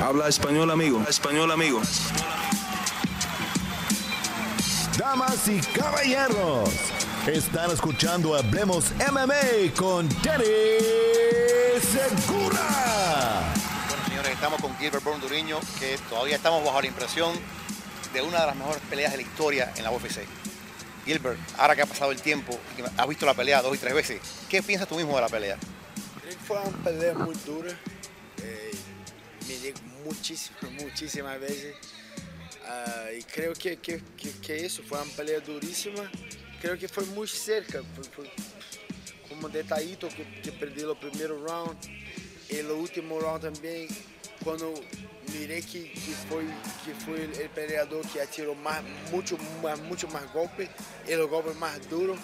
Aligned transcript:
Habla 0.00 0.28
español, 0.28 0.70
amigo. 0.70 1.04
Español, 1.08 1.50
amigo. 1.50 1.82
Damas 4.96 5.48
y 5.48 5.60
caballeros, 5.60 6.70
están 7.26 7.72
escuchando 7.72 8.36
Hablemos 8.36 8.92
MMA 9.10 9.74
con 9.76 10.08
Danny 10.22 10.44
Segura. 11.80 12.60
Bueno, 13.88 14.04
señores, 14.06 14.30
estamos 14.32 14.60
con 14.60 14.76
Gilbert 14.76 15.02
Burn 15.02 15.20
Duriño, 15.20 15.58
que 15.80 15.98
todavía 16.08 16.36
estamos 16.36 16.64
bajo 16.64 16.80
la 16.80 16.86
impresión 16.86 17.34
de 18.12 18.22
una 18.22 18.40
de 18.40 18.46
las 18.46 18.56
mejores 18.56 18.80
peleas 18.88 19.10
de 19.10 19.16
la 19.16 19.22
historia 19.24 19.72
en 19.76 19.82
la 19.82 19.90
UFC. 19.90 20.20
Gilbert, 21.06 21.40
ahora 21.58 21.74
que 21.74 21.82
ha 21.82 21.86
pasado 21.86 22.12
el 22.12 22.22
tiempo 22.22 22.56
y 22.72 22.82
que 22.82 22.88
has 22.96 23.08
visto 23.08 23.26
la 23.26 23.34
pelea 23.34 23.62
dos 23.62 23.74
y 23.74 23.78
tres 23.78 23.94
veces, 23.94 24.20
¿qué 24.48 24.62
piensas 24.62 24.88
tú 24.88 24.94
mismo 24.94 25.16
de 25.16 25.22
la 25.22 25.28
pelea? 25.28 25.56
Creo 26.20 26.34
que 26.34 26.44
fue 26.44 26.56
una 26.60 26.84
pelea 26.84 27.14
muy 27.14 27.34
dura. 27.44 27.72
Eh, 28.42 28.70
miré 29.48 29.74
muchísimas, 30.04 30.62
muchísimas 30.82 31.40
veces. 31.40 31.74
Ah, 32.66 33.06
y 33.18 33.22
creo 33.22 33.54
que, 33.54 33.78
que, 33.78 34.02
que, 34.16 34.30
que 34.42 34.66
eso 34.66 34.82
fue 34.82 35.00
una 35.00 35.10
pelea 35.12 35.40
durísima. 35.40 36.10
Creo 36.60 36.78
que 36.78 36.88
fue 36.88 37.04
muy 37.06 37.26
cerca. 37.26 37.82
Fue, 37.94 38.04
fue 38.04 38.30
como 39.28 39.48
detallito 39.48 40.08
que, 40.08 40.24
que 40.42 40.52
perdí 40.52 40.82
el 40.82 40.96
primer 40.96 41.30
round. 41.30 41.76
El 42.48 42.70
último 42.70 43.20
round 43.20 43.42
también, 43.42 43.88
cuando 44.42 44.74
miré 45.32 45.62
que, 45.62 45.92
que, 45.92 46.12
fue, 46.28 46.42
que 46.84 47.22
el, 47.22 47.40
el 47.40 47.50
peleador 47.50 48.06
que 48.08 48.20
atiró 48.20 48.54
más, 48.54 48.82
mucho, 49.10 49.36
más, 49.62 49.78
mucho 49.80 50.08
más 50.08 50.32
golpes, 50.32 50.68
y 51.06 51.14
los 51.14 51.28
golpes 51.28 51.56
más 51.56 51.88
duros. 51.88 52.18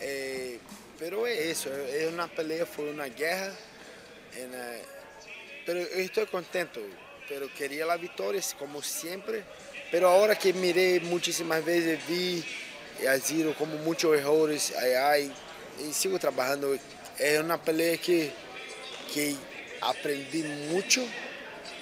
Eh, 0.00 0.58
pero 0.98 1.26
es 1.26 1.38
eso, 1.40 1.74
es 1.74 2.12
una 2.12 2.28
pelea, 2.28 2.66
fue 2.66 2.90
una 2.90 3.06
guerra. 3.06 3.54
en, 4.36 4.54
eh, 4.54 4.82
pero 5.64 5.80
estoy 5.80 6.26
contento, 6.26 6.80
pero 7.28 7.52
quería 7.54 7.86
la 7.86 7.96
victoria, 7.96 8.40
como 8.58 8.82
siempre. 8.82 9.44
Pero 9.90 10.08
ahora 10.08 10.36
que 10.36 10.52
miré 10.52 11.00
muchísimas 11.00 11.64
veces, 11.64 11.98
vi 12.08 12.44
a 13.06 13.18
Zero 13.18 13.54
como 13.56 13.76
muchos 13.78 14.16
errores, 14.16 14.74
ay, 14.80 14.92
ay, 14.92 15.32
y 15.88 15.92
sigo 15.92 16.18
trabajando. 16.18 16.76
Es 17.18 17.40
una 17.40 17.62
pelea 17.62 17.96
que, 17.98 18.32
que 19.12 19.36
aprendí 19.80 20.42
mucho 20.70 21.02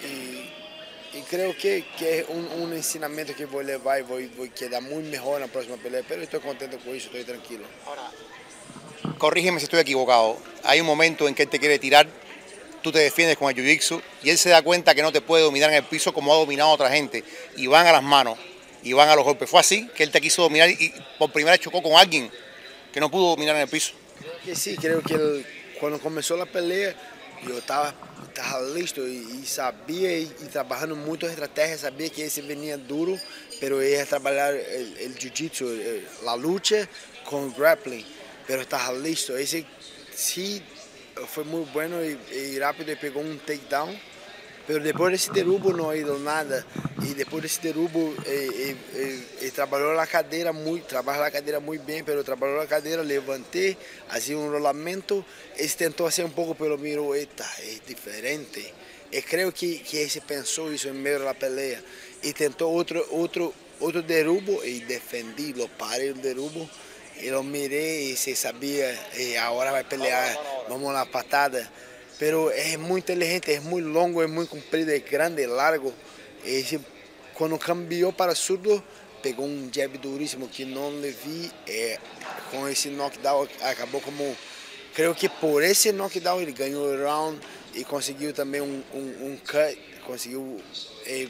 y, 0.03 0.51
creo 1.29 1.57
que, 1.57 1.85
que 1.99 2.21
es 2.21 2.29
un, 2.29 2.47
un, 2.61 2.73
ensinamiento 2.73 3.35
que 3.35 3.45
voy 3.45 3.65
a 3.65 3.69
llevar 3.69 4.01
y 4.01 4.03
voy, 4.03 4.27
voy 4.37 4.49
a 4.49 4.55
quedar 4.55 4.83
muy 4.83 5.03
mejor 5.05 5.37
en 5.37 5.43
la 5.43 5.53
próxima 5.53 5.77
pelea. 5.77 6.03
Pero 6.07 6.23
estoy 6.23 6.41
contento 6.41 6.79
con 6.79 6.95
eso, 6.95 7.07
estoy 7.07 7.25
tranquilo. 7.25 7.65
Ahora, 7.87 8.11
corrígeme 9.19 9.61
si 9.61 9.65
estoy 9.65 9.81
equivocado. 9.81 10.37
Hay 10.65 10.81
un 10.81 10.87
momento 10.87 11.29
en 11.29 11.35
que 11.35 11.47
te 11.47 11.59
quiere 11.59 11.79
tirar, 11.79 12.09
tú 12.83 12.93
te 12.93 12.99
defiendes 12.99 13.37
con 13.37 13.49
el 13.49 13.57
jiu-jitsu 13.57 14.03
y 14.23 14.31
él 14.31 14.39
se 14.39 14.51
da 14.51 14.63
cuenta 14.63 14.95
que 14.95 15.03
no 15.03 15.13
te 15.13 15.21
puede 15.21 15.43
dominar 15.43 15.71
en 15.71 15.77
el 15.77 15.85
piso 15.85 16.13
como 16.13 16.33
ha 16.33 16.37
dominado 16.37 16.71
a 16.71 16.75
otra 16.75 16.91
gente 16.91 17.25
y 17.57 17.67
van 17.67 17.87
a 17.87 17.93
las 17.93 18.03
manos 18.03 18.39
y 18.83 18.93
van 18.93 19.09
a 19.09 19.17
los 19.17 19.25
golpes. 19.25 19.49
Fue 19.49 19.61
así 19.61 19.89
que 19.95 20.03
él 20.03 20.11
te 20.11 20.21
quiso 20.21 20.43
dominar 20.43 20.69
y 20.69 20.93
por 21.19 21.31
primera 21.33 21.53
vez 21.53 21.61
chocó 21.61 21.83
con 21.83 21.93
alguien 21.93 22.31
que 22.93 23.01
no 23.01 23.11
pudo 23.11 23.31
dominar 23.31 23.57
en 23.57 23.63
el 23.63 23.69
piso. 23.69 23.93
Que 24.45 24.55
sí, 24.55 24.77
creo 24.77 25.01
que 25.03 25.45
cuando 25.81 25.99
comenzó 25.99 26.37
la 26.37 26.47
pelea 26.47 26.95
yo 27.47 27.59
estaba, 27.59 27.95
estaba 28.29 28.63
listo 28.69 29.07
y, 29.07 29.45
sabía 29.45 30.17
y, 30.17 30.23
y, 30.23 30.47
trabajando 30.47 30.95
muchas 30.95 31.31
estrategias, 31.31 31.81
sabía 31.81 32.09
que 32.09 32.27
ese 32.27 32.43
venía 32.43 32.77
duro, 32.77 33.19
pero 33.61 33.83
iba 33.83 34.01
a 34.01 34.07
trabajar 34.07 34.55
el, 34.55 34.97
el 34.99 35.19
jiu-jitsu, 35.19 36.03
la 36.25 36.37
lucha 36.37 36.89
con 37.29 37.53
grappling, 37.53 38.05
pero 38.47 38.63
estaba 38.63 38.93
listo. 38.93 39.37
Ese 39.37 39.65
sí 40.15 40.63
fue 41.27 41.45
muy 41.45 41.65
bueno 41.73 41.99
y 42.05 42.59
rápido 42.59 42.93
y 42.93 42.97
pegó 42.97 43.21
un 43.21 43.39
takedown, 43.39 43.99
pero 44.67 44.83
después 44.83 45.11
de 45.11 45.17
ese 45.17 45.33
derrubo 45.33 45.91
ha 45.91 45.97
ido 45.97 46.19
nada. 46.19 46.65
Y 47.03 47.15
después 47.15 47.43
de 47.43 47.49
ese 47.49 47.61
derrubo 47.63 48.15
eh, 48.27 48.77
trabajó 49.55 49.93
la 49.93 50.07
cadera 50.07 50.53
muy, 50.53 50.81
trabaja 50.83 51.21
la 51.21 51.31
cadera 51.31 51.59
muy 51.59 51.79
bien, 51.79 52.05
pero 52.05 52.23
trabajó 52.23 52.57
la 52.57 52.67
cadera, 52.67 53.03
levanté, 53.03 53.77
hacía 54.11 54.37
un 54.37 54.53
rolamento, 54.53 55.25
tentou 55.77 56.07
hacer 56.07 56.25
un 56.25 56.33
poco, 56.33 56.55
pero 56.55 56.79
miró, 56.79 57.15
esta 57.15 57.49
es 57.63 57.85
diferente. 57.87 58.73
Y 59.11 59.21
creo 59.23 59.53
que, 59.53 59.83
que 59.83 60.05
ese 60.05 60.21
pensó 60.21 60.71
eso 60.71 60.89
en 60.89 61.03
medio 61.03 61.19
de 61.19 61.25
la 61.25 61.35
pelea. 61.35 61.81
Y 62.23 62.33
tentó 62.33 62.71
otro, 62.71 63.05
otro, 63.11 63.53
otro 63.81 64.01
derrubo 64.03 64.65
y 64.65 64.81
defendí, 64.81 65.53
lo 65.53 65.67
paré 65.69 66.09
el 66.09 66.23
derrubo. 66.23 66.69
Y 67.21 67.31
lo 67.31 67.43
miré 67.43 68.03
y 68.03 68.17
se 68.17 68.35
sabía, 68.35 68.91
y 69.19 69.37
ahora 69.37 69.71
va 69.71 69.81
a 69.81 69.89
pelear, 69.89 70.37
vamos 70.69 70.93
la 70.93 71.05
patada. 71.05 71.71
Pero 72.19 72.51
es 72.51 72.79
muy 72.79 73.01
inteligente, 73.01 73.53
es 73.55 73.63
muy 73.63 73.83
longo, 73.83 74.23
es 74.23 74.31
muy 74.31 74.47
comprido, 74.47 74.93
es 74.93 75.05
grande, 75.11 75.47
largo. 75.47 75.93
Esse, 76.45 76.79
quando 77.35 77.59
cambiou 77.59 78.13
para 78.13 78.35
surdo, 78.35 78.83
pegou 79.23 79.47
um 79.47 79.71
jab 79.73 79.97
duríssimo 79.99 80.49
que 80.49 80.65
não 80.65 81.01
le 81.01 81.11
vi. 81.11 81.51
É, 81.67 81.99
com 82.51 82.69
esse 82.69 82.91
knockdown, 82.91 83.49
acabou 83.63 84.01
como. 84.01 84.37
Creio 84.95 85.15
que 85.15 85.29
por 85.29 85.63
esse 85.63 85.91
knockdown 85.91 86.41
ele 86.43 86.53
ganhou 86.53 86.85
o 86.85 87.03
round 87.03 87.41
e 87.75 87.83
conseguiu 87.83 88.33
também 88.33 88.61
um, 88.61 88.83
um, 88.93 89.27
um 89.27 89.39
cut. 89.39 89.79
Conseguiu. 90.07 90.61
E, 91.07 91.29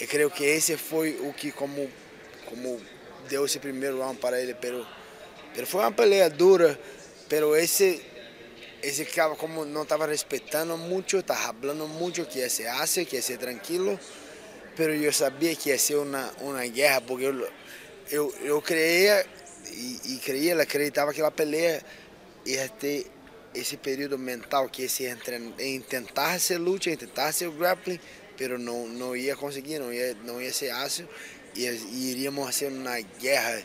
e 0.00 0.06
creio 0.06 0.30
que 0.30 0.44
esse 0.44 0.76
foi 0.76 1.18
o 1.22 1.32
que 1.32 1.52
como, 1.52 1.88
como 2.46 2.80
deu 3.28 3.46
esse 3.46 3.58
primeiro 3.58 4.00
round 4.00 4.18
para 4.18 4.40
ele. 4.40 4.54
Pero, 4.54 4.86
pero 5.54 5.66
foi 5.66 5.80
uma 5.80 5.92
pelea 5.92 6.28
dura, 6.28 6.78
pero 7.28 7.54
esse 7.54 8.02
ese 8.84 9.06
que 9.06 9.20
como 9.38 9.64
no 9.64 9.82
estaba 9.82 10.06
respetando 10.06 10.76
mucho, 10.76 11.18
estaba 11.18 11.46
hablando 11.46 11.86
mucho 11.86 12.28
que 12.28 12.48
se 12.50 12.68
hace, 12.68 13.06
que 13.06 13.22
se 13.22 13.38
tranquilo, 13.38 13.98
pero 14.76 14.94
yo 14.94 15.10
sabía 15.12 15.54
que 15.54 15.70
iba 15.70 15.76
a 15.76 15.78
ser 15.78 15.96
una, 15.96 16.30
una 16.40 16.62
guerra, 16.62 17.00
porque 17.00 17.24
yo, 17.24 17.32
yo, 18.10 18.30
yo 18.44 18.60
creía 18.60 19.24
y, 19.72 20.00
y, 20.04 20.18
creía, 20.18 20.54
que 20.66 21.22
la 21.22 21.30
pelea 21.30 21.80
iba 22.44 22.62
a 22.62 22.68
ter 22.68 23.06
esse 23.54 23.78
período 23.78 24.18
mental, 24.18 24.70
que 24.70 24.84
esse 24.84 25.16
intentar 25.60 26.32
hacer 26.32 26.60
lucha, 26.60 26.90
intentar 26.90 27.28
hacer 27.28 27.50
grappling, 27.50 28.00
pero 28.36 28.58
no, 28.58 28.86
no 28.86 29.16
ia 29.16 29.34
conseguir, 29.34 29.80
no 29.80 29.92
ia, 29.92 30.14
no 30.24 30.42
ia 30.42 30.52
ser 30.52 30.72
ácido, 30.72 31.08
y, 31.54 31.66
y 31.66 32.10
iríamos 32.10 32.46
a 32.46 32.50
hacer 32.50 32.70
una 32.70 32.96
guerra, 32.96 33.60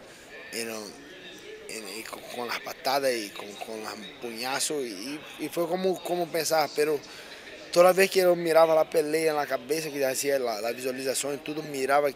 you 0.54 0.64
know, 0.64 1.09
y 1.70 2.04
con, 2.04 2.20
con, 2.36 2.48
las 2.48 2.60
patadas 2.62 3.12
y 3.14 3.30
con, 3.30 3.52
con 3.54 3.84
los 3.84 3.94
puñazos 4.22 4.84
y, 4.84 5.20
y, 5.40 5.50
fue 5.50 5.68
como, 5.68 6.02
como 6.04 6.28
pensaba, 6.28 6.68
pero 6.76 7.00
toda 7.72 7.94
vez 7.94 8.10
que 8.10 8.22
yo 8.22 8.36
miraba 8.36 8.76
la 8.76 8.90
pelea 8.90 9.32
en 9.32 9.38
la 9.38 9.46
cabeza, 9.46 9.90
que 9.90 10.04
hacía 10.06 10.40
la, 10.40 10.62
la 10.62 10.72
visualización 10.72 11.36
y 11.36 11.38
todo, 11.38 11.62
miraba, 11.64 12.10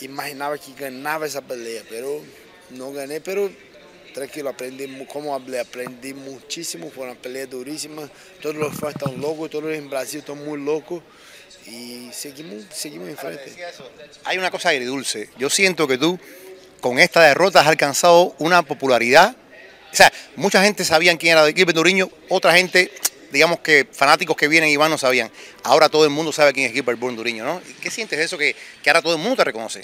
imaginaba 0.00 0.56
que 0.58 0.72
ganaba 0.78 1.26
esa 1.26 1.42
pelea, 1.42 1.82
pero 1.88 2.20
no 2.70 2.92
gané, 2.92 3.20
pero 3.20 3.50
tranquilo, 4.12 4.50
aprendí, 4.50 4.86
como 5.06 5.34
hablé, 5.34 5.60
aprendí 5.60 6.14
muchísimo, 6.14 6.90
fue 6.90 7.04
una 7.04 7.14
pelea 7.14 7.46
durísima, 7.46 8.08
todos 8.40 8.56
los 8.56 8.74
fans 8.74 8.96
están 8.96 9.20
locos, 9.20 9.50
todos 9.50 9.72
en 9.72 9.88
Brasil 9.88 10.20
están 10.20 10.44
muy 10.44 10.60
locos 10.60 11.02
y 11.66 12.10
seguimos, 12.12 12.64
seguimos 12.72 13.08
en 13.08 13.16
frente. 13.16 13.54
Hay 14.24 14.38
una 14.38 14.50
cosa 14.50 14.70
agridulce, 14.70 15.30
yo 15.38 15.50
siento 15.50 15.86
que 15.86 15.98
tú 15.98 16.18
con 16.82 16.98
esta 16.98 17.22
derrota 17.22 17.60
has 17.60 17.68
alcanzado 17.68 18.34
una 18.38 18.62
popularidad. 18.62 19.34
O 19.90 19.94
sea, 19.96 20.12
mucha 20.36 20.62
gente 20.62 20.84
sabía 20.84 21.16
quién 21.16 21.38
era 21.38 21.46
Gilbert 21.46 21.76
Duriño, 21.76 22.10
otra 22.28 22.52
gente, 22.54 22.92
digamos 23.30 23.60
que 23.60 23.86
fanáticos 23.90 24.36
que 24.36 24.48
vienen 24.48 24.68
y 24.68 24.76
van 24.76 24.90
no 24.90 24.98
sabían. 24.98 25.30
Ahora 25.62 25.88
todo 25.88 26.04
el 26.04 26.10
mundo 26.10 26.32
sabe 26.32 26.52
quién 26.52 26.66
es 26.66 26.72
Gilbert 26.72 26.98
Burn 26.98 27.16
Duriño, 27.16 27.44
¿no? 27.44 27.62
¿Qué 27.80 27.90
sientes 27.90 28.18
de 28.18 28.24
eso 28.24 28.36
que, 28.36 28.56
ahora 28.86 29.00
todo 29.00 29.14
el 29.14 29.20
mundo 29.20 29.36
te 29.36 29.44
reconoce? 29.44 29.80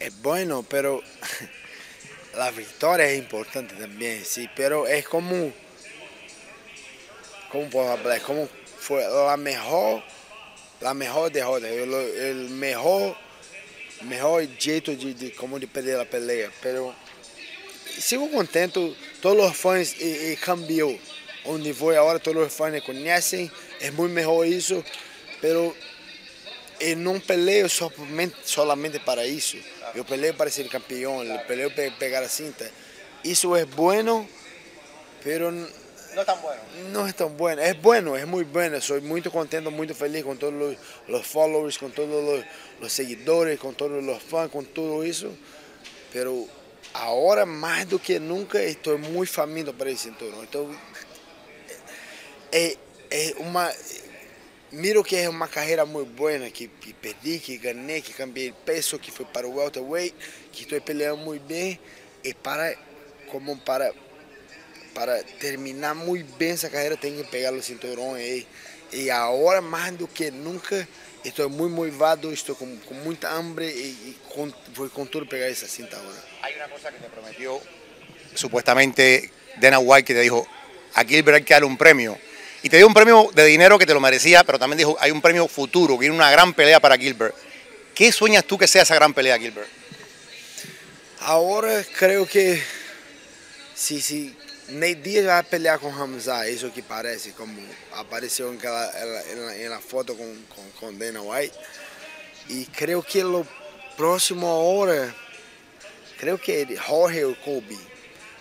Es 0.00 0.20
bueno, 0.20 0.64
pero 0.68 1.00
la 2.36 2.50
victoria 2.50 3.06
es 3.06 3.18
importante 3.18 3.74
también, 3.76 4.24
sí, 4.24 4.50
pero 4.56 4.86
es 4.86 5.06
como, 5.06 5.52
¿cómo 7.52 7.70
puedo 7.70 7.92
hablar? 7.92 8.20
Como 8.22 8.48
fue 8.80 9.04
la 9.08 9.36
mejor, 9.36 10.02
la 10.80 10.92
mejor 10.92 11.30
derrota, 11.30 11.68
el, 11.68 11.94
el 11.94 12.48
mejor 12.50 13.16
mejor 14.02 14.46
jeito 14.58 14.94
de, 14.94 15.14
de, 15.14 15.30
como 15.30 15.58
de 15.58 15.66
perder 15.66 16.00
a 16.00 16.06
pelea, 16.06 16.50
pero 16.62 16.94
sigo 17.98 18.28
contento, 18.30 18.96
todos 19.20 19.50
os 19.50 19.56
fãs 19.56 19.94
e, 20.00 20.32
e 20.32 20.36
cambiou, 20.36 20.98
onde 21.44 21.72
foi 21.74 21.96
agora 21.96 22.18
todos 22.18 22.46
os 22.46 22.52
fãs 22.52 22.72
me 22.72 22.80
conhecem, 22.80 23.50
é 23.80 23.90
muito 23.90 24.12
melhor 24.12 24.46
isso, 24.46 24.84
pero 25.40 25.76
eu 26.80 26.96
não 26.96 27.18
peleio 27.18 27.68
somente, 27.68 28.36
solamente 28.44 28.98
para 29.00 29.26
isso, 29.26 29.56
eu 29.94 30.04
peleio 30.04 30.34
para 30.34 30.50
ser 30.50 30.68
campeão, 30.68 31.24
eu 31.24 31.38
peleio 31.40 31.70
para 31.70 31.90
pegar 31.92 32.22
a 32.22 32.28
cinta, 32.28 32.70
isso 33.24 33.54
é 33.56 33.64
bueno, 33.64 34.28
pero 35.24 35.52
no 36.18 36.22
es 36.22 36.26
tan 36.26 36.42
bueno. 36.42 36.62
No 36.90 37.06
es 37.06 37.14
tan 37.14 37.36
bueno. 37.36 37.62
Es 37.62 37.80
bueno, 37.80 38.16
es 38.16 38.26
muy 38.26 38.42
bueno. 38.42 38.80
Soy 38.80 39.00
muy 39.00 39.22
contento, 39.22 39.70
muy 39.70 39.86
feliz 39.88 40.24
con 40.24 40.36
todos 40.36 40.52
los, 40.52 40.76
los 41.06 41.24
followers, 41.24 41.78
con 41.78 41.92
todos 41.92 42.24
los, 42.24 42.44
los, 42.80 42.92
seguidores, 42.92 43.60
con 43.60 43.74
todos 43.76 44.02
los 44.02 44.20
fans, 44.20 44.50
con 44.50 44.66
todo 44.66 45.04
eso. 45.04 45.30
Pero 46.12 46.46
ahora 46.92 47.46
más 47.46 47.88
do 47.88 48.00
que 48.00 48.18
nunca 48.18 48.60
estoy 48.60 48.98
muy 48.98 49.28
faminto 49.28 49.72
para 49.72 49.90
ese 49.90 50.04
cinturón. 50.04 50.42
Estoy, 50.42 50.66
es, 52.50 52.78
es, 53.10 53.34
una, 53.38 53.70
miro 54.72 55.04
que 55.04 55.18
é 55.18 55.28
uma 55.28 55.46
carreira 55.46 55.86
muito 55.86 56.10
boa, 56.14 56.50
que, 56.50 56.66
que 56.66 56.94
perdi, 56.94 57.38
que 57.38 57.58
ganhei, 57.58 58.02
que 58.02 58.12
cambiei 58.12 58.52
peso, 58.64 58.98
que 58.98 59.12
fui 59.12 59.24
para 59.26 59.46
o 59.46 59.54
welterweight, 59.54 60.16
que 60.50 60.62
estou 60.62 60.80
peleando 60.80 61.18
muito 61.18 61.44
bem 61.44 61.78
e 62.24 62.34
para 62.34 62.76
como 63.30 63.56
para 63.58 63.94
para 64.98 65.22
terminar 65.38 65.94
muito 65.94 66.36
bem 66.36 66.50
essa 66.50 66.68
carreira 66.68 66.96
tenho 66.96 67.22
que 67.22 67.30
pegar 67.30 67.52
o 67.52 67.62
cinturão 67.62 68.14
aí 68.14 68.44
e 68.92 69.08
agora 69.10 69.60
mais 69.60 69.94
do 69.94 70.08
que 70.08 70.28
nunca 70.28 70.88
estou 71.24 71.48
muito 71.48 71.72
motivado, 71.72 72.32
estou 72.32 72.56
com, 72.56 72.76
com 72.78 72.94
muita 72.94 73.30
hambre 73.30 73.66
e, 73.66 73.86
e 74.10 74.16
con, 74.34 74.52
vou 74.74 74.90
com 74.90 75.06
tudo 75.06 75.24
pegar 75.24 75.46
essa 75.46 75.68
cinta 75.68 75.96
agora. 75.96 76.18
Hay 76.42 76.56
una 76.56 76.68
cosa 76.68 76.90
que 76.90 76.98
te 76.98 77.08
prometió 77.08 77.60
supuestamente 78.34 79.30
Dana 79.60 79.78
White 79.78 80.04
que 80.04 80.14
te 80.14 80.20
dijo, 80.20 80.48
a 80.94 81.04
Gilbert 81.04 81.36
hay 81.36 81.44
que 81.44 81.54
darle 81.54 81.68
un 81.68 81.76
premio. 81.76 82.18
Y 82.64 82.68
te 82.68 82.78
dio 82.78 82.88
un 82.88 82.94
premio 82.94 83.30
de 83.32 83.44
dinero 83.44 83.78
que 83.78 83.86
te 83.86 83.94
lo 83.94 84.00
merecía, 84.00 84.42
pero 84.42 84.58
también 84.58 84.78
dijo, 84.78 84.96
hay 84.98 85.12
un 85.12 85.22
premio 85.22 85.46
futuro, 85.46 85.94
que 85.94 86.00
viene 86.00 86.16
una 86.16 86.32
gran 86.32 86.52
pelea 86.54 86.80
para 86.80 86.96
Gilbert. 86.96 87.36
¿Qué 87.94 88.10
sueñas 88.10 88.44
tú 88.44 88.58
que 88.58 88.66
sea 88.66 88.82
esa 88.82 88.96
gran 88.96 89.14
pelea, 89.14 89.38
Gilbert? 89.38 89.68
Ahora 91.20 91.84
creo 91.96 92.26
que 92.26 92.60
si, 93.76 94.00
si 94.00 94.34
Nate 94.68 94.96
Diaz 94.96 95.24
vai 95.24 95.42
pelear 95.42 95.78
com 95.78 95.88
Hamza, 95.88 96.46
isso 96.48 96.70
que 96.70 96.82
parece, 96.82 97.32
como 97.32 97.58
apareceu 97.92 98.52
naquela, 98.52 98.92
na, 99.34 99.68
na 99.70 99.80
foto 99.80 100.14
com, 100.14 100.36
com, 100.50 100.62
com 100.78 100.92
Dana 100.92 101.22
White. 101.22 101.58
E 102.50 102.66
creio 102.66 103.02
que 103.02 103.22
no 103.22 103.48
próximo 103.96 104.46
hora, 104.46 105.14
creio 106.18 106.38
que 106.38 106.52
é 106.52 106.66
Jorge 106.76 107.24
ou 107.24 107.34
Kobe. 107.36 107.78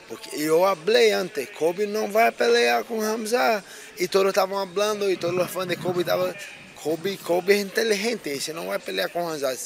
Porque 0.10 0.36
eu 0.36 0.62
falei 0.84 1.14
antes, 1.14 1.48
Kobe 1.52 1.86
não 1.86 2.12
vai 2.12 2.30
pelear 2.32 2.84
com 2.84 3.02
Hamza. 3.02 3.64
E 3.98 4.08
todos 4.08 4.30
estavam 4.30 4.68
falando, 4.68 5.10
e 5.10 5.16
todos 5.16 5.42
os 5.42 5.50
fãs 5.50 5.68
de 5.68 5.78
Kobe 5.78 6.02
estavam. 6.02 6.34
Kobe, 6.76 7.18
Kobe 7.18 7.54
é 7.54 7.58
inteligente, 7.58 8.30
ele 8.30 8.54
não 8.54 8.68
vai 8.68 8.80
pelear 8.80 9.10
com 9.10 9.28
Hamza. 9.28 9.58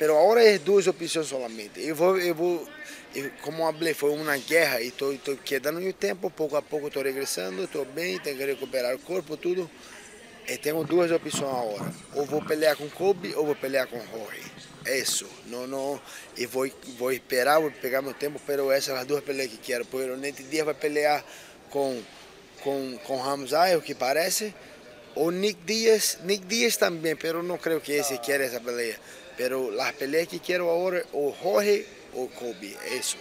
Pero 0.00 0.16
agora 0.16 0.42
é 0.42 0.56
duas 0.56 0.86
opções 0.86 1.26
solamente. 1.26 1.92
Vou, 1.92 2.18
eu 2.18 2.34
vou, 2.34 2.66
eu, 3.14 3.30
como 3.42 3.70
falei, 3.70 3.92
foi 3.92 4.10
uma 4.12 4.34
guerra 4.38 4.80
e 4.80 4.88
estou 4.88 5.36
quedando 5.44 5.78
no 5.78 5.92
tempo, 5.92 6.30
pouco 6.30 6.56
a 6.56 6.62
pouco 6.62 6.86
estou 6.86 7.02
regressando, 7.02 7.64
estou 7.64 7.84
bem, 7.84 8.18
tenho 8.18 8.34
que 8.34 8.44
recuperar 8.46 8.94
o 8.94 8.98
corpo, 9.00 9.36
tudo. 9.36 9.70
E 10.48 10.56
tenho 10.56 10.82
duas 10.84 11.10
opções 11.12 11.42
agora. 11.42 11.92
Ou 12.14 12.24
vou 12.24 12.42
pelear 12.42 12.76
com 12.76 12.88
Kobe 12.88 13.34
ou 13.34 13.44
vou 13.44 13.54
pelear 13.54 13.88
com 13.88 13.98
Jorge. 13.98 14.50
É 14.86 14.98
isso. 14.98 15.26
Não, 15.48 15.66
não. 15.66 16.00
E 16.34 16.46
vou, 16.46 16.66
vou 16.96 17.12
esperar, 17.12 17.60
vou 17.60 17.70
pegar 17.70 18.00
meu 18.00 18.14
tempo, 18.14 18.40
pero 18.46 18.72
essas 18.72 18.86
são 18.86 18.96
as 18.96 19.04
duas 19.04 19.22
peleas 19.22 19.50
que 19.50 19.58
quero. 19.58 19.84
Porque 19.84 20.08
o 20.08 20.16
Nete 20.16 20.42
Dias 20.44 20.64
vai 20.64 20.74
pelear 20.74 21.22
com, 21.68 22.02
com, 22.62 22.98
com 23.04 23.22
é 23.66 23.76
o 23.76 23.82
que 23.82 23.94
parece. 23.94 24.54
Ou 25.14 25.30
Nick 25.30 25.60
Dias, 25.66 26.16
Nick 26.24 26.46
Dias 26.46 26.78
também, 26.78 27.14
pero 27.14 27.42
não 27.42 27.58
creio 27.58 27.82
que 27.82 27.92
esse 27.92 28.16
quer 28.16 28.40
essa 28.40 28.60
peleia. 28.60 28.98
Pero 29.40 29.70
las 29.70 29.94
peleas 29.94 30.28
que 30.28 30.38
quiero 30.38 30.68
ahora, 30.68 31.00
o 31.14 31.32
Jorge 31.32 31.86
o 32.14 32.26
Kobe, 32.26 32.76
eso. 32.92 33.16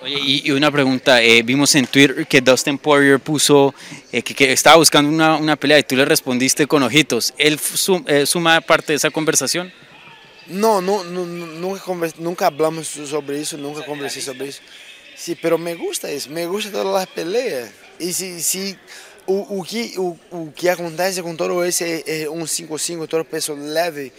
Oye, 0.00 0.18
y, 0.18 0.48
y 0.48 0.50
una 0.52 0.70
pregunta, 0.70 1.22
eh, 1.22 1.42
vimos 1.42 1.74
en 1.74 1.86
Twitter 1.86 2.26
que 2.26 2.40
Dustin 2.40 2.78
Poirier 2.78 3.20
puso 3.20 3.74
eh, 4.10 4.22
que, 4.22 4.34
que, 4.34 4.50
estaba 4.50 4.76
buscando 4.76 5.10
una, 5.10 5.36
una, 5.36 5.56
pelea 5.56 5.78
y 5.78 5.82
tú 5.82 5.96
le 5.96 6.06
respondiste 6.06 6.66
con 6.66 6.82
ojitos. 6.82 7.34
¿Él 7.36 7.58
sum, 7.58 8.02
eh, 8.08 8.24
suma 8.24 8.62
parte 8.62 8.94
de 8.94 8.96
esa 8.96 9.10
conversación? 9.10 9.70
No, 10.46 10.80
no, 10.80 11.04
no 11.04 11.26
nunca, 11.26 11.82
nunca 12.16 12.46
hablamos 12.46 12.86
sobre 12.86 13.38
eso, 13.38 13.58
nunca 13.58 13.84
conversé 13.84 14.22
sobre 14.22 14.48
eso. 14.48 14.62
Sí, 15.14 15.36
pero 15.42 15.58
me 15.58 15.74
gusta 15.74 16.10
eso, 16.10 16.30
me 16.30 16.46
gusta 16.46 16.70
todas 16.70 16.86
las 16.86 17.06
peleas. 17.08 17.70
Y 17.98 18.14
si, 18.14 18.40
si 18.40 18.78
o, 19.26 19.58
o, 19.58 19.62
que, 19.62 19.92
o, 19.98 20.18
o 20.30 20.52
que 20.56 20.70
acontece 20.70 21.22
com 21.22 21.36
todo 21.36 21.62
esse 21.62 21.84
é, 21.84 22.22
é 22.22 22.30
um 22.30 22.44
5-5, 22.44 23.06
todo 23.06 23.26
peso 23.26 23.52
leve, 23.54 24.10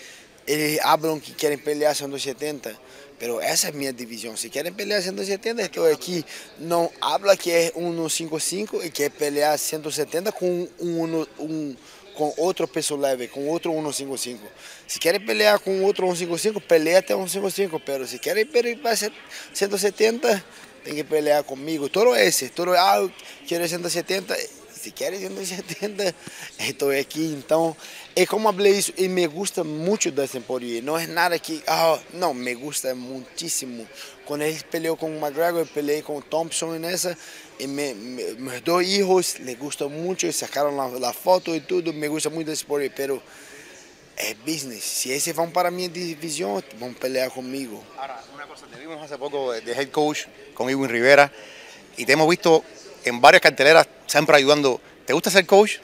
eles 0.47 0.81
falam 0.81 1.19
que 1.19 1.33
querem 1.33 1.57
pelear 1.57 1.95
170, 1.95 2.75
pero 3.17 3.39
essa 3.39 3.67
é 3.67 3.69
a 3.69 3.73
minha 3.73 3.93
divisão. 3.93 4.35
Se 4.35 4.49
querem 4.49 4.73
pelear 4.73 5.01
170, 5.01 5.61
estou 5.61 5.89
aqui. 5.89 6.25
Não 6.59 6.91
habla 6.99 7.37
que 7.37 7.51
é 7.51 7.71
155 7.71 8.83
e 8.83 8.89
quer 8.89 9.09
pelear 9.09 9.57
170 9.57 10.31
com 10.31 10.67
um, 10.79 11.75
com 12.15 12.33
outro 12.37 12.67
peso 12.67 12.95
leve, 12.95 13.27
com 13.27 13.47
outro 13.47 13.71
155. 13.71 14.45
Se 14.87 14.99
querem 14.99 15.21
pelear 15.21 15.59
com 15.59 15.83
outro 15.83 16.05
155, 16.07 16.61
peleia 16.61 16.99
até 16.99 17.13
155, 17.15 17.79
pero 17.79 18.05
se 18.05 18.19
querem 18.19 18.45
pelear 18.45 18.77
para 18.77 18.95
170, 19.53 20.43
tem 20.83 20.95
que 20.95 21.03
pelear 21.03 21.43
comigo. 21.43 21.89
Todo 21.89 22.15
esse, 22.15 22.49
todo, 22.49 22.73
ah, 22.73 23.09
quero 23.47 23.67
170, 23.67 24.37
se 24.83 24.91
querem 24.91 25.17
170, 25.17 26.13
estou 26.59 26.91
aqui. 26.91 27.33
Então, 27.37 27.75
é 28.13 28.25
como 28.25 28.51
falei 28.51 28.73
isso, 28.73 28.93
e 28.97 29.07
me 29.07 29.25
gusta 29.27 29.63
muito 29.63 30.11
desse 30.11 30.41
Poirier. 30.41 30.83
Não 30.83 30.97
é 30.97 31.07
nada 31.07 31.39
que, 31.39 31.63
ah, 31.65 31.97
não, 32.13 32.33
me 32.33 32.53
gusta 32.53 32.93
muitíssimo. 32.93 33.87
Quando 34.25 34.41
ele 34.41 34.59
peleou 34.69 34.97
com 34.97 35.09
McGregor, 35.15 35.65
com 36.03 36.17
o 36.17 36.21
Thompson 36.21 36.73
nessa, 36.73 37.17
e 37.57 37.65
me, 37.65 37.93
me, 37.93 38.33
meus 38.33 38.59
dois 38.61 38.87
filhos 38.87 39.37
les 39.39 39.57
gostam 39.57 39.89
muito, 39.89 40.31
sacaram 40.33 40.77
a, 40.81 41.13
foto 41.13 41.55
e 41.55 41.61
tudo, 41.61 41.93
me 41.93 42.09
gusta 42.09 42.29
muito 42.29 42.47
desse 42.47 42.65
Poirier, 42.65 42.91
pero 42.93 43.23
é 44.17 44.33
business. 44.33 44.83
Se 44.83 45.11
esses 45.11 45.33
vão 45.33 45.49
para 45.49 45.69
a 45.69 45.71
minha 45.71 45.87
divisão, 45.87 46.61
vão 46.77 46.93
pelear 46.93 47.31
comigo. 47.31 47.81
Agora, 47.93 48.21
uma 48.33 48.45
coisa, 48.45 48.65
te 48.67 48.77
vimos 48.77 49.01
hace 49.01 49.15
de 49.63 49.71
head 49.71 49.91
coach 49.91 50.27
com 50.53 50.69
Iwin 50.69 50.87
Rivera, 50.87 51.31
e 51.97 52.05
te 52.05 52.11
hemos 52.11 52.27
visto 52.27 52.61
en 53.05 53.21
varias 53.21 53.41
carteleras 53.41 53.87
siempre 54.07 54.35
ayudando. 54.37 54.79
¿Te 55.05 55.13
gusta 55.13 55.29
ser 55.29 55.45
coach? 55.45 55.77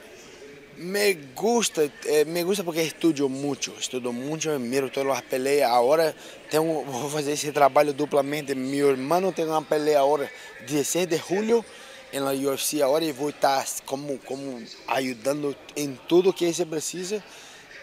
Me 0.76 1.14
gusta, 1.34 1.82
eh, 2.06 2.24
me 2.26 2.42
gusta 2.42 2.64
porque 2.64 2.82
estudio 2.82 3.28
mucho, 3.28 3.74
estudio 3.78 4.12
mucho, 4.12 4.58
miro 4.58 4.90
todas 4.90 5.08
las 5.08 5.22
peleas. 5.22 5.70
Ahora 5.70 6.14
tengo, 6.50 6.82
voy 6.84 7.16
a 7.16 7.18
hacer 7.18 7.34
ese 7.34 7.52
trabajo 7.52 7.92
duplamente. 7.92 8.54
Mi 8.54 8.78
hermano 8.78 9.32
tiene 9.32 9.50
una 9.50 9.60
pelea 9.60 10.00
ahora, 10.00 10.30
16 10.66 11.08
de 11.08 11.18
julio, 11.18 11.64
en 12.12 12.24
la 12.24 12.32
UFC 12.32 12.80
ahora 12.80 13.04
y 13.04 13.12
voy 13.12 13.32
a 13.32 13.34
estar 13.34 13.66
como, 13.84 14.18
como 14.20 14.58
ayudando 14.86 15.54
en 15.76 15.98
todo 16.08 16.34
que 16.34 16.52
se 16.54 16.64
precisa. 16.64 17.22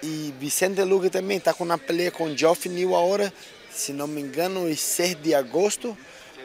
Y 0.01 0.31
Vicente 0.39 0.86
Luque 0.86 1.10
también 1.10 1.39
está 1.39 1.54
con 1.54 1.68
una 1.68 1.78
pelea 1.78 2.12
con 2.12 2.38
Geoff 2.38 2.66
New 2.66 2.95
ahora, 2.95 3.31
se 3.74 3.94
não 3.94 4.07
me 4.07 4.22
engano, 4.22 4.68
em 4.68 4.75
6 4.75 5.22
de 5.22 5.36
agosto. 5.36 5.95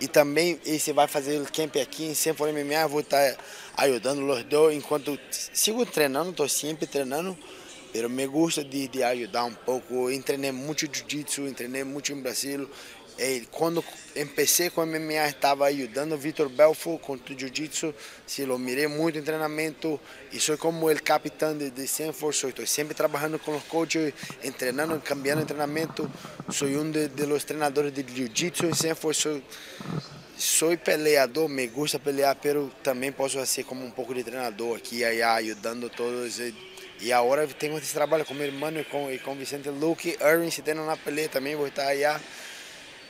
E 0.03 0.09
também 0.09 0.59
esse 0.67 0.93
vai 0.93 1.07
fazer 1.07 1.41
o 1.41 1.45
camp 1.45 1.77
aqui 1.77 2.07
em 2.07 2.13
Sanford 2.13 2.53
MMA, 2.53 2.89
vou 2.89 3.03
estar 3.03 3.37
ajudando 3.77 4.29
os 4.29 4.43
dois 4.43 4.77
enquanto 4.77 5.17
sigo 5.31 5.87
treinando, 5.87 6.31
estou 6.31 6.49
sempre 6.49 6.89
treinando, 6.89 7.39
mas 7.95 8.11
me 8.11 8.27
gusta 8.27 8.65
de, 8.65 8.89
de 8.89 9.01
ajudar 9.05 9.45
um 9.45 9.55
pouco. 9.55 10.09
Treinei 10.25 10.51
muito 10.51 10.93
jiu-jitsu, 10.93 11.55
treinei 11.55 11.85
muito 11.85 12.13
em 12.13 12.21
Brasil. 12.21 12.69
E 13.19 13.47
quando 13.51 13.85
comecei 14.15 14.71
com 14.71 14.85
MMA, 14.85 15.29
estava 15.29 15.67
ajudando 15.67 16.13
o 16.13 16.19
Vitor 16.19 16.49
Belfort 16.49 17.01
com 17.01 17.13
o 17.15 17.21
jiu-jitsu. 17.39 17.95
Se 18.27 18.45
lo 18.45 18.59
mirei 18.59 18.87
muito 18.87 19.19
em 19.19 19.23
treinamento 19.23 20.01
e 20.33 20.41
sou 20.41 20.57
como 20.57 20.91
o 20.91 21.03
capitão 21.03 21.57
de, 21.57 21.71
de 21.71 21.87
Sanford. 21.87 22.49
Estou 22.49 22.67
sempre 22.67 22.95
trabalhando 22.95 23.39
com 23.39 23.57
os 23.57 23.63
coaches, 23.65 24.13
treinando, 24.59 24.99
cambiando 25.01 25.45
treinamento. 25.45 26.11
Sou 26.51 26.69
um 26.69 26.91
de, 26.91 27.09
de 27.09 27.27
los 27.27 27.45
treinadores 27.45 27.93
de 27.93 28.03
jiu-jitsu 28.03 28.67
em 28.67 28.75
Sanford. 28.75 29.17
Sou, 29.17 29.43
sou 30.37 30.77
peleador, 30.77 31.49
me 31.49 31.67
gusta 31.69 31.99
pelear, 31.99 32.35
pero 32.37 32.73
também 32.83 33.13
posso 33.13 33.45
ser 33.47 33.65
como 33.65 33.85
um 33.85 33.91
pouco 33.91 34.15
de 34.15 34.25
treinador 34.25 34.77
aqui, 34.77 35.05
aí, 35.05 35.23
ajudando 35.23 35.89
todos. 35.91 36.41
E, 37.01 37.13
agora 37.13 37.47
tenho 37.47 37.77
esse 37.79 37.93
trabalho 37.93 38.25
com 38.25 38.33
meu 38.33 38.47
irmão 38.47 38.71
e 38.79 38.85
com, 38.85 39.11
e 39.11 39.19
com 39.19 39.35
Vicente 39.35 39.69
Luque. 39.69 40.17
Irving, 40.21 40.51
se 40.51 40.63
tem 40.63 40.75
uma 40.75 40.97
pelea, 40.97 41.29
também 41.29 41.55
vou 41.55 41.67
estar 41.67 41.89
allá. 41.89 42.21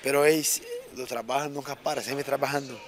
Pero 0.02 0.24
es, 0.24 0.62
lo 0.96 1.06
trabajo 1.06 1.48
nunca 1.48 1.74
para, 1.76 2.02
siempre 2.02 2.24
trabajando. 2.24 2.78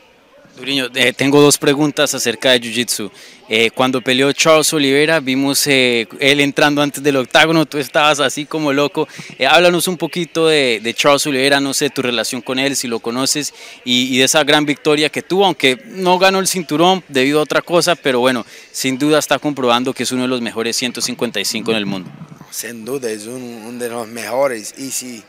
Duriño, 0.57 0.87
eh, 0.95 1.13
tengo 1.13 1.41
dos 1.41 1.59
preguntas 1.59 2.15
acerca 2.15 2.53
de 2.53 2.61
Jiu-Jitsu. 2.61 3.11
Eh, 3.49 3.71
cuando 3.73 4.01
peleó 4.01 4.33
Charles 4.33 4.73
Oliveira, 4.73 5.19
vimos 5.19 5.67
eh, 5.67 6.07
él 6.21 6.39
entrando 6.39 6.81
antes 6.81 7.03
del 7.03 7.17
octágono, 7.17 7.67
tú 7.67 7.79
estabas 7.79 8.21
así 8.21 8.47
como 8.47 8.73
loco. 8.73 9.09
Háblanos 9.49 9.89
un 9.89 9.97
poquito 9.97 10.47
de, 10.47 10.81
de, 10.81 10.95
Charles 10.95 11.27
Oliveira, 11.27 11.59
no 11.59 11.75
sé, 11.75 11.91
tu 11.91 12.03
relación 12.03 12.41
con 12.41 12.61
él, 12.61 12.77
si 12.77 12.87
lo 12.87 13.01
conoces, 13.01 13.53
y, 13.85 14.15
y, 14.15 14.19
de 14.19 14.25
esa 14.25 14.45
gran 14.45 14.65
victoria 14.65 15.09
que 15.09 15.23
tuvo, 15.23 15.45
aunque 15.45 15.83
no 15.87 16.21
ganó 16.21 16.39
el 16.39 16.47
cinturón 16.47 17.03
debido 17.09 17.41
a 17.41 17.43
otra 17.43 17.61
cosa, 17.61 17.97
pero 17.97 18.21
bueno, 18.21 18.47
sin 18.71 18.97
duda 18.97 19.19
está 19.19 19.41
comprobando 19.41 19.93
que 19.93 20.05
es 20.05 20.13
uno 20.13 20.23
de 20.23 20.29
los 20.29 20.41
mejores 20.41 20.77
155 20.77 21.73
en 21.73 21.77
el 21.77 21.87
mundo. 21.87 22.11
Sin 22.53 22.85
duda, 22.85 23.11
es 23.11 23.27
uno 23.27 23.45
un 23.69 23.81
de 23.81 23.89
los 23.89 24.07
mejores. 24.07 24.73
Y 24.79 24.93
si 24.93 25.25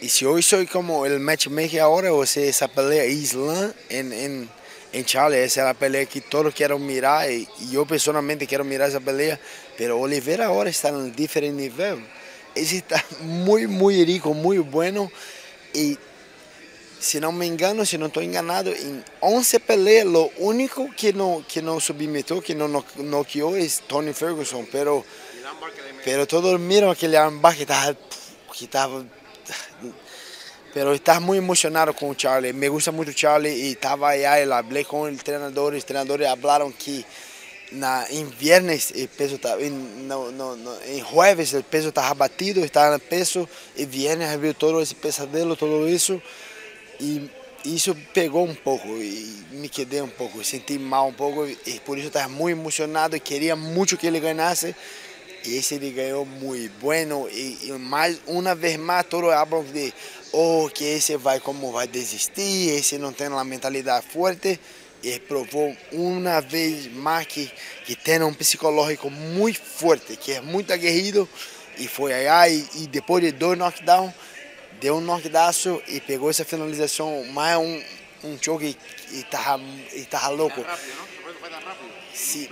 Y 0.00 0.08
si 0.10 0.24
hoy 0.26 0.42
soy 0.42 0.66
como 0.66 1.06
el 1.06 1.20
matchmaker 1.20 1.80
ahora, 1.80 2.12
o 2.12 2.26
sea, 2.26 2.44
esa 2.44 2.68
pelea 2.68 3.06
Islam 3.06 3.72
en, 3.88 4.12
en, 4.12 4.48
en 4.92 5.04
Charlie, 5.04 5.42
esa 5.42 5.62
es 5.62 5.66
la 5.66 5.74
pelea 5.74 6.04
que 6.04 6.20
todos 6.20 6.54
quieren 6.54 6.84
mirar 6.84 7.30
y, 7.30 7.48
y, 7.60 7.70
yo 7.70 7.86
personalmente 7.86 8.46
quiero 8.46 8.62
mirar 8.62 8.90
esa 8.90 9.00
pelea, 9.00 9.40
pero 9.78 9.98
Oliveira 9.98 10.46
ahora 10.46 10.68
está 10.68 10.90
en 10.90 10.96
un 10.96 11.12
diferente 11.16 11.62
nivel. 11.62 12.04
Ese 12.54 12.76
está 12.78 13.02
muy, 13.20 13.66
muy 13.66 14.04
rico, 14.04 14.34
muy 14.34 14.58
bueno 14.58 15.10
y 15.72 15.98
si 16.98 17.20
no 17.20 17.32
me 17.32 17.46
engano, 17.46 17.84
si 17.84 17.96
no 17.96 18.06
estoy 18.06 18.24
enganado, 18.24 18.70
en 18.72 19.04
11 19.20 19.60
peleas, 19.60 20.06
lo 20.06 20.30
único 20.38 20.90
que 20.96 21.12
no, 21.12 21.44
que 21.46 21.62
no 21.62 21.78
submetió, 21.80 22.42
que 22.42 22.54
no 22.54 22.68
noqueó 22.96 23.56
es 23.56 23.80
Tony 23.86 24.12
Ferguson, 24.12 24.66
pero 24.70 25.04
Pero 26.04 26.26
todos 26.26 26.58
miran 26.60 26.90
aquele 26.90 27.16
armbar 27.16 27.54
que 27.54 27.62
estava, 27.62 27.94
que 28.56 28.64
estava 28.64 29.04
pero 30.74 30.92
estás 30.92 31.20
muy 31.20 31.38
emocionado 31.38 31.94
con 31.94 32.14
Charlie. 32.14 32.52
Me 32.52 32.68
gusta 32.68 32.92
mucho 32.92 33.12
Charlie 33.12 33.54
y 33.54 33.70
estaba 33.72 34.10
allá 34.10 34.44
y 34.44 34.50
hablé 34.50 34.84
con 34.84 35.08
el 35.08 35.22
treinador. 35.22 35.72
Los 35.74 35.86
treinadores 35.86 36.28
hablaron 36.28 36.72
que 36.72 37.04
na, 37.70 38.04
en 38.10 38.30
viernes 38.38 38.92
el 38.94 39.08
peso 39.08 39.36
estaba, 39.36 39.60
en, 39.60 40.06
no, 40.06 40.30
no, 40.30 40.56
no, 40.56 40.72
en 40.82 41.02
jueves 41.04 41.54
el 41.54 41.64
peso 41.64 41.88
estaba 41.88 42.14
batido, 42.14 42.64
estaba 42.64 42.94
en 42.94 43.00
peso 43.00 43.48
y 43.76 43.86
viernes 43.86 44.38
viu 44.40 44.54
todo 44.54 44.80
ese 44.80 44.94
pesadelo, 44.94 45.56
todo 45.56 45.86
eso 45.86 46.20
y 47.00 47.28
isso 47.64 47.96
pegou 48.14 48.46
um 48.46 48.54
pouco 48.54 48.86
e 48.86 49.44
me 49.50 49.68
quedei 49.68 50.00
um 50.00 50.08
pouco, 50.08 50.44
senti 50.44 50.78
mal 50.78 51.08
um 51.08 51.12
pouco 51.12 51.46
e 51.46 51.80
por 51.84 51.98
isso 51.98 52.08
estava 52.08 52.28
muito 52.28 52.58
emocionado 52.58 53.16
e 53.16 53.20
queria 53.20 53.56
muito 53.56 53.96
que 53.96 54.06
ele 54.06 54.20
ganhasse 54.20 54.74
esse 55.54 55.74
ele 55.74 55.90
ganhou 55.90 56.24
muito 56.24 56.72
bueno 56.80 57.28
e, 57.30 57.68
e 57.68 57.72
mais 57.72 58.20
uma 58.26 58.54
vez 58.54 58.76
mais 58.76 59.06
todos 59.06 59.30
falam 59.30 59.64
de 59.64 59.92
oh 60.32 60.68
que 60.72 60.84
esse 60.84 61.16
vai 61.16 61.40
como 61.40 61.72
vai 61.72 61.86
desistir, 61.86 62.70
esse 62.70 62.98
não 62.98 63.12
tem 63.12 63.28
uma 63.28 63.44
mentalidade 63.44 64.06
forte 64.06 64.58
e 65.02 65.20
provou 65.20 65.76
uma 65.92 66.40
vez 66.40 66.92
mais 66.92 67.26
que, 67.26 67.50
que 67.84 67.94
tem 67.94 68.22
um 68.22 68.34
psicológico 68.34 69.10
muito 69.10 69.60
forte, 69.60 70.16
que 70.16 70.32
é 70.32 70.40
muito 70.40 70.72
aguerrido. 70.72 71.28
E 71.78 71.86
foi 71.86 72.12
aí 72.12 72.66
e, 72.74 72.84
e 72.84 72.86
depois 72.86 73.22
de 73.22 73.32
dois 73.32 73.58
knockdowns 73.58 74.12
deu 74.80 74.96
um 74.96 75.00
knockdaço 75.00 75.82
e 75.88 76.00
pegou 76.00 76.30
essa 76.30 76.44
finalização 76.44 77.24
mais 77.26 77.58
um, 77.58 77.82
um 78.24 78.38
choque 78.40 78.76
e 79.10 79.20
estava 79.20 79.62
e 79.92 80.04
tava 80.04 80.28
louco. 80.28 80.64
Sí, 82.14 82.48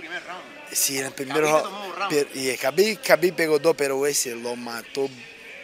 sí, 0.71 0.99
en 0.99 1.05
el 1.05 1.11
primer 1.11 1.43
round. 1.43 2.27
Y 2.35 2.55
Khabib, 2.55 2.99
Khabib 3.01 3.35
pegou 3.35 3.59
dois, 3.59 3.75
pero 3.75 4.05
esse 4.05 4.33
lo 4.35 4.55
matou, 4.55 5.09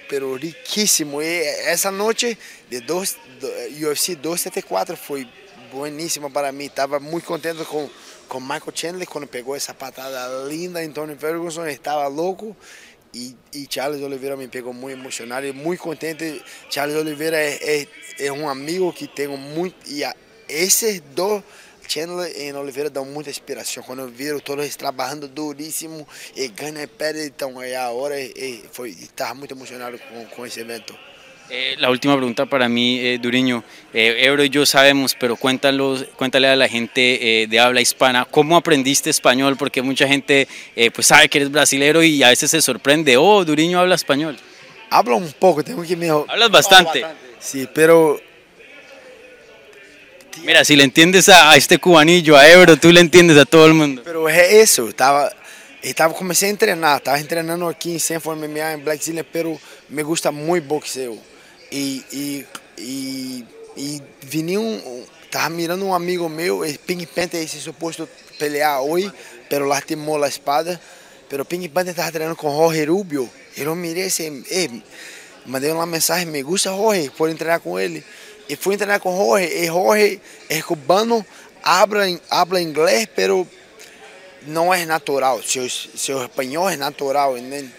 pero 0.10 0.36
riquíssimo. 0.36 1.22
E 1.22 1.44
essa 1.66 1.92
noite 1.92 2.38
de 2.70 2.82
dos, 2.82 3.18
do, 3.40 3.48
UFC 3.88 4.16
274 4.16 4.98
foi 4.98 5.28
bueníssima 5.72 6.30
para 6.30 6.52
mim. 6.52 6.66
Estava 6.66 7.00
muito 7.00 7.26
contente 7.26 7.64
com 7.66 7.90
com 8.32 8.40
Michael 8.40 8.72
Chandler 8.74 9.10
quando 9.10 9.28
pegou 9.28 9.58
essa 9.58 9.74
patada 9.74 10.46
linda 10.48 10.82
em 10.82 10.90
Tony 10.90 11.18
Ferguson. 11.18 11.66
Estava 11.68 12.08
louco. 12.08 12.56
E, 13.14 13.36
Charles 13.70 14.02
Oliveira 14.02 14.38
me 14.38 14.48
pegou 14.48 14.74
muito 14.74 14.98
emocionado 14.98 15.46
e 15.46 15.52
muito 15.52 15.82
contente. 15.82 16.42
Charles 16.70 16.96
Oliveira 16.96 17.38
é, 17.38 17.82
é, 17.82 17.88
é 18.20 18.32
um 18.32 18.48
amigo 18.48 18.92
que 18.94 19.08
tenho 19.08 19.36
muito. 19.38 19.76
E 19.88 20.04
a, 20.04 20.16
dois, 21.14 21.44
Chandler 21.88 22.32
e 22.38 22.54
Oliveira, 22.54 22.90
muita 23.04 23.30
inspiração. 23.30 23.84
Quando 23.84 24.04
eu 24.04 24.08
vi 24.08 24.40
todos 24.42 24.64
eles 24.64 24.76
trabalhando 24.78 25.28
duríssimo 25.28 26.08
e 26.36 26.48
ganham 26.48 26.88
pé, 26.88 27.26
então 27.26 27.62
é 27.62 27.76
a 27.76 27.90
hora. 27.90 28.20
E, 28.20 28.64
foi 28.72 28.92
estava 28.92 29.34
muito 29.34 29.54
emocionado 29.54 30.00
com, 30.00 30.26
com 30.28 30.46
esse 30.46 30.60
evento. 30.60 31.11
Eh, 31.50 31.76
la 31.80 31.90
última 31.90 32.16
pregunta 32.16 32.46
para 32.46 32.70
mí, 32.70 33.00
eh, 33.00 33.20
Duriño. 33.22 33.64
Eh, 33.94 34.24
Ebro 34.26 34.44
y 34.44 34.50
yo 34.50 34.66
sabemos, 34.66 35.16
pero 35.20 35.36
cuéntalos, 35.36 36.06
cuéntale 36.16 36.48
a 36.48 36.56
la 36.56 36.70
gente 36.70 37.42
eh, 37.44 37.48
de 37.48 37.60
habla 37.60 37.82
hispana, 37.82 38.26
¿cómo 38.30 38.56
aprendiste 38.56 39.10
español? 39.10 39.58
Porque 39.58 39.82
mucha 39.82 40.08
gente 40.08 40.48
eh, 40.76 40.92
pues 40.92 41.08
sabe 41.08 41.28
que 41.28 41.40
eres 41.40 41.52
brasilero 41.52 42.02
y 42.04 42.24
a 42.24 42.30
veces 42.30 42.52
se 42.52 42.62
sorprende, 42.62 43.18
oh, 43.18 43.44
Duriño 43.44 43.80
habla 43.80 43.96
español. 43.96 44.38
Hablo 44.90 45.18
un 45.18 45.32
poco, 45.34 45.64
tengo 45.64 45.84
que 45.84 45.96
mejor. 45.98 46.26
Hablas 46.30 46.52
bastante. 46.52 47.04
Sí, 47.40 47.68
pero 47.74 48.20
Mira, 50.44 50.64
si 50.64 50.76
le 50.76 50.84
entiendes 50.84 51.30
a, 51.30 51.52
a 51.52 51.56
este 51.56 51.78
cubanillo, 51.78 52.38
a 52.38 52.48
Ebro, 52.48 52.78
tú 52.78 52.92
le 52.92 53.02
entiendes 53.02 53.38
a 53.38 53.46
todo 53.46 53.68
el 53.68 53.74
mundo. 53.74 54.02
Pero 54.04 54.28
es 54.28 54.54
eso, 54.54 54.90
estaba, 54.90 55.32
estaba, 55.84 56.14
comecei 56.14 56.52
a 56.52 56.58
treinar, 56.58 56.98
estava 56.98 57.22
treinando 57.24 57.68
aqui 57.68 57.92
em 57.92 58.00
Sanford 58.00 58.40
MMA, 58.40 58.74
em 58.74 58.80
Black 58.80 59.04
Zillion, 59.04 59.26
pero 59.32 59.60
me 59.90 60.02
gusta 60.02 60.32
muito 60.32 60.68
boxeo. 60.68 61.31
E, 61.72 62.04
e, 62.12 62.48
e, 62.78 63.46
e 63.78 64.02
vinha 64.22 64.60
um, 64.60 65.06
estava 65.24 65.50
mirando 65.50 65.86
um 65.86 65.94
amigo 65.94 66.28
meu, 66.28 66.62
Pink 66.86 67.06
Panther, 67.08 67.42
esse 67.42 67.60
suposto 67.60 68.08
pelear 68.38 68.82
hoje, 68.82 69.12
pero 69.50 69.66
lastimou 69.66 70.22
a 70.22 70.28
espada. 70.28 70.80
Pero 71.30 71.46
Pink 71.46 71.70
Panther 71.70 71.92
estava 71.92 72.12
treinando 72.12 72.36
com 72.36 72.52
Jorge 72.54 72.84
Rubio. 72.84 73.30
Eu 73.56 73.74
mirei 73.74 74.10
eh, 74.50 74.70
mandei 75.46 75.72
uma 75.72 75.86
mensagem, 75.86 76.26
me 76.26 76.44
gusta 76.44 76.70
Jorge, 76.72 77.10
por 77.12 77.34
treinar 77.34 77.62
com 77.62 77.80
ele. 77.80 78.04
E 78.50 78.56
fui 78.58 78.76
treinar 78.76 79.00
com 79.00 79.16
Jorge, 79.16 79.48
e 79.48 79.68
Jorge 79.68 80.22
é 80.50 80.62
cubano, 80.62 81.26
habla, 81.64 82.04
habla 82.30 82.62
inglês, 82.62 83.08
pero 83.16 83.48
não 84.46 84.74
é 84.74 84.86
natural. 84.86 85.42
Seu, 85.42 85.70
seu 85.70 86.24
espanhol 86.24 86.70
é 86.70 86.76
natural, 86.76 87.38
entende? 87.38 87.72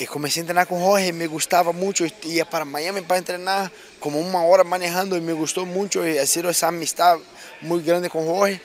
E 0.00 0.06
comecei 0.08 0.42
a 0.42 0.46
treinar 0.46 0.66
com 0.66 0.80
Jorge, 0.80 1.12
me 1.12 1.26
gostava 1.28 1.72
muito. 1.72 2.04
Ia 2.24 2.44
para 2.44 2.64
Miami 2.64 3.00
para 3.02 3.22
treinar, 3.22 3.70
como 4.00 4.18
uma 4.18 4.44
hora 4.44 4.64
manejando, 4.64 5.16
e 5.16 5.20
me 5.20 5.32
gostou 5.32 5.64
muito. 5.64 6.04
E 6.04 6.18
sido 6.26 6.48
essa 6.48 6.66
amistade 6.66 7.22
muito 7.62 7.84
grande 7.84 8.08
com 8.08 8.24
Jorge. 8.24 8.60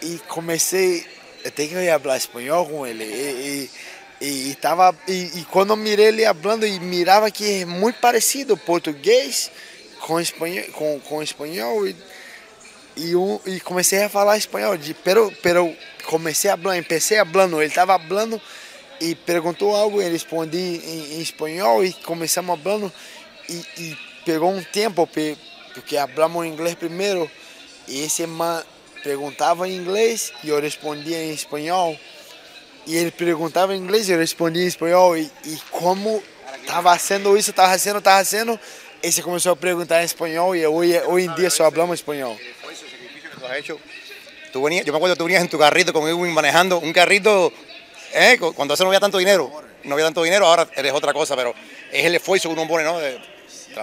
E 0.00 0.18
comecei, 0.28 1.04
eu 1.44 1.50
tenho 1.50 1.70
que 1.70 1.98
falar 1.98 2.16
espanhol 2.16 2.66
com 2.66 2.86
ele. 2.86 3.04
E, 3.04 3.70
e, 4.20 4.50
e, 4.50 4.54
tava, 4.54 4.96
e, 5.08 5.40
falando, 6.34 6.64
e 6.64 6.78
mirava 6.78 7.30
que 7.32 7.62
é 7.62 7.64
muito 7.64 7.98
parecido 7.98 8.56
português 8.56 9.50
com 10.00 10.20
espanhol, 10.20 10.64
com, 10.72 11.22
espanhol 11.22 11.84
e, 12.96 13.16
um, 13.16 13.40
e 13.44 13.58
comecei 13.58 14.04
a 14.04 14.08
falar 14.08 14.36
espanhol. 14.36 14.76
De, 14.76 14.94
pero, 14.94 15.32
pero 15.42 15.74
comecei 16.04 16.48
a 16.48 16.56
falar, 16.56 16.78
empecei 16.78 17.18
falando, 17.24 17.60
ele 17.60 17.70
estava 17.70 17.98
falando 17.98 18.40
e 19.00 19.14
perguntou 19.14 19.74
algo, 19.74 20.00
eu 20.00 20.10
respondi 20.10 20.58
em, 20.58 21.14
em 21.14 21.20
espanhol 21.20 21.84
e 21.84 21.92
começamos 21.92 22.60
falando. 22.60 22.92
E, 23.48 23.54
e 23.78 23.98
pegou 24.24 24.50
um 24.50 24.62
tempo 24.62 25.06
porque 25.06 25.96
falamos 25.96 26.46
inglês 26.46 26.74
primeiro. 26.74 27.30
E 27.86 28.02
esse 28.02 28.26
man 28.26 28.62
perguntava 29.02 29.68
em 29.68 29.76
inglês 29.76 30.32
e 30.42 30.48
eu 30.48 30.60
respondia 30.60 31.22
em 31.22 31.32
espanhol. 31.32 31.98
E 32.86 32.96
ele 32.96 33.10
perguntava 33.10 33.74
em 33.74 33.78
inglês 33.78 34.08
e 34.08 34.12
eu 34.12 34.18
respondia 34.18 34.62
em 34.62 34.66
espanhol. 34.66 35.16
E, 35.16 35.30
e 35.44 35.58
como 35.70 36.22
estava 36.60 36.98
sendo 36.98 37.36
isso, 37.36 37.50
estava 37.50 37.76
sendo, 37.78 37.98
estava 37.98 38.24
sendo 38.24 38.58
ese 39.04 39.22
comenzó 39.22 39.50
a 39.50 39.56
preguntar 39.56 39.98
en 39.98 40.06
español 40.06 40.56
y 40.56 40.64
hoy, 40.64 40.96
hoy 41.06 41.24
en 41.24 41.34
día 41.34 41.50
solo 41.50 41.66
hablamos 41.66 42.00
español. 42.00 42.38
Tú 44.50 44.62
venías, 44.62 44.86
yo 44.86 44.92
me 44.94 44.96
acuerdo 44.96 45.14
tú 45.14 45.24
venías 45.24 45.42
en 45.42 45.48
tu 45.48 45.58
carrito 45.58 45.92
con 45.92 46.08
Edwin 46.08 46.32
manejando 46.32 46.78
un 46.78 46.90
carrito, 46.90 47.52
eh, 48.14 48.38
cuando 48.54 48.74
hace 48.74 48.82
no 48.82 48.90
había 48.90 49.00
tanto 49.00 49.18
dinero, 49.18 49.50
no 49.84 49.94
había 49.94 50.06
tanto 50.06 50.22
dinero, 50.22 50.46
ahora 50.46 50.68
eres 50.76 50.92
otra 50.92 51.12
cosa, 51.12 51.36
pero 51.36 51.54
es 51.92 52.04
el 52.04 52.14
esfuerzo 52.14 52.48
que 52.48 52.54
uno 52.54 52.68
pone, 52.68 52.84
¿no? 52.84 52.98
De, 52.98 53.20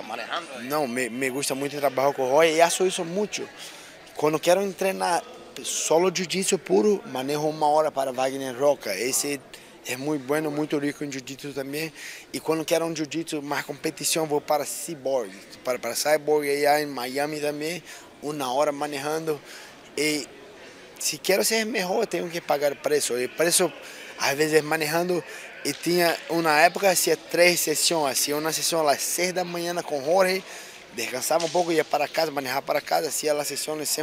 manejando. 0.08 0.62
No, 0.62 0.88
me, 0.88 1.10
me 1.10 1.30
gusta 1.30 1.54
mucho 1.54 1.76
el 1.76 1.82
trabajo 1.82 2.14
con 2.14 2.32
Roy 2.32 2.52
y 2.52 2.62
hago 2.62 2.86
eso 2.86 3.04
mucho. 3.04 3.44
Cuando 4.16 4.40
quiero 4.40 4.62
entrenar 4.62 5.22
solo 5.64 6.10
jiu-jitsu 6.10 6.60
puro, 6.60 7.02
manejo 7.12 7.42
uma 7.42 7.68
hora 7.68 7.92
para 7.92 8.12
Wagner 8.12 8.56
Roca. 8.58 8.96
Esse 8.96 9.40
é 9.86 9.98
muito 9.98 10.26
bueno, 10.26 10.50
muito 10.50 10.78
rico 10.78 11.04
em 11.04 11.12
jiu-jitsu 11.12 11.54
também. 11.54 11.92
E 12.32 12.40
quando 12.40 12.64
quero 12.64 12.86
um 12.86 12.96
jiu-jitsu 12.96 13.42
mais 13.42 13.66
competição, 13.66 14.26
vou 14.26 14.42
para 14.42 14.66
Cyborg, 14.66 15.32
para, 15.64 15.80
para 15.80 15.96
Cyborg 15.96 16.48
aí 16.48 16.84
em 16.84 16.88
Miami 16.88 17.40
também, 17.40 17.84
uma 18.22 18.54
hora 18.54 18.72
manejando. 18.72 19.40
E 19.98 20.28
se 21.00 21.18
quero 21.18 21.44
ser 21.44 21.66
melhor, 21.66 22.06
tenho 22.06 22.30
que 22.30 22.40
pagar 22.40 22.76
preço. 22.76 23.18
E 23.18 23.28
preço, 23.28 23.72
às 24.22 24.38
vezes, 24.38 24.62
manejando. 24.62 25.24
E 25.66 25.74
tinha, 25.74 26.18
uma 26.30 26.60
época, 26.62 26.90
hacía 26.90 27.18
três 27.18 27.60
sessões. 27.60 28.12
Hacía 28.12 28.38
uma 28.38 28.54
sessão 28.54 28.88
às 28.88 29.02
seis 29.02 29.34
da 29.34 29.44
manhã 29.44 29.76
com 29.82 30.04
Jorge, 30.04 30.44
descansava 30.94 31.46
um 31.46 31.50
pouco, 31.50 31.72
ia 31.72 31.84
para 31.84 32.08
casa, 32.08 32.32
manejava 32.32 32.62
para 32.62 32.82
casa, 32.82 33.08
hacía 33.08 33.34
as 33.34 33.48
sessões 33.48 33.98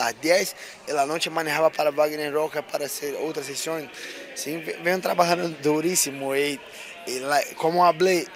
às 0.00 0.14
10, 0.14 0.56
e 0.88 0.92
à 0.92 1.06
noite 1.06 1.28
manejava 1.30 1.70
para 1.70 1.90
Wagner 1.90 2.34
Roca 2.34 2.62
para 2.62 2.88
fazer 2.88 3.14
outras 3.16 3.46
sessões. 3.46 3.88
Sim, 4.34 4.60
venho 4.82 5.00
trabalhando 5.00 5.56
duríssimo 5.60 6.34
e, 6.34 6.60
e 7.06 7.54
como 7.54 7.78
falei, 7.78 8.26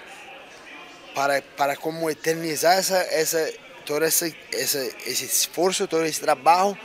para, 1.13 1.41
para 1.57 1.75
como 1.75 2.09
eternizar 2.09 2.77
essa, 2.77 2.97
essa, 2.97 3.53
todo 3.85 4.03
esse, 4.05 4.35
esse 4.51 5.25
esforço, 5.25 5.87
todo 5.87 6.05
esse 6.05 6.19
trabalho, 6.19 6.77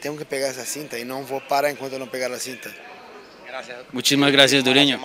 tenho 0.00 0.16
que 0.16 0.24
pegar 0.24 0.48
essa 0.48 0.64
cinta 0.64 0.98
e 0.98 1.04
não 1.04 1.24
vou 1.24 1.40
parar 1.40 1.70
enquanto 1.70 1.98
não 1.98 2.06
pegar 2.06 2.30
a 2.30 2.38
cinta. 2.38 2.83
Gracias. 3.54 3.78
Muchísimas 3.92 4.32
gracias, 4.32 4.64
Dureño. 4.64 4.98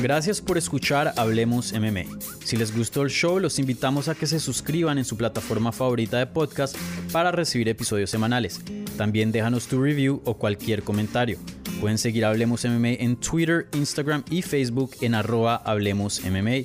Gracias 0.00 0.40
por 0.40 0.56
escuchar 0.56 1.12
Hablemos 1.18 1.74
MMA. 1.74 2.04
Si 2.42 2.56
les 2.56 2.74
gustó 2.74 3.02
el 3.02 3.10
show, 3.10 3.38
los 3.38 3.58
invitamos 3.58 4.08
a 4.08 4.14
que 4.14 4.26
se 4.26 4.40
suscriban 4.40 4.96
en 4.96 5.04
su 5.04 5.18
plataforma 5.18 5.72
favorita 5.72 6.16
de 6.18 6.26
podcast 6.26 6.74
para 7.12 7.30
recibir 7.30 7.68
episodios 7.68 8.08
semanales. 8.08 8.62
También 8.96 9.30
déjanos 9.30 9.66
tu 9.66 9.82
review 9.82 10.22
o 10.24 10.38
cualquier 10.38 10.82
comentario. 10.82 11.38
Pueden 11.82 11.98
seguir 11.98 12.24
Hablemos 12.24 12.64
MMA 12.64 12.92
en 12.92 13.16
Twitter, 13.16 13.68
Instagram 13.74 14.24
y 14.30 14.40
Facebook 14.40 14.92
en 15.02 15.14
arroba 15.14 15.56
Hablemos 15.56 16.22
MMA 16.24 16.64